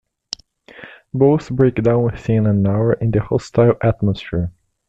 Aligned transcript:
Both 1.13 1.51
break 1.51 1.75
down 1.75 2.01
within 2.05 2.47
an 2.47 2.65
hour 2.65 2.93
in 2.93 3.11
the 3.11 3.21
hostile 3.21 3.75
atmosphere. 3.83 4.51